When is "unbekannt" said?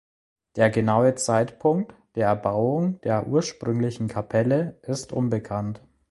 5.13-5.83